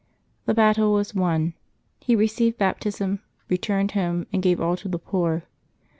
[0.47, 1.53] The battle was won.
[1.99, 3.19] He received baptism,
[3.49, 5.43] re turned home, and gave all to the poor.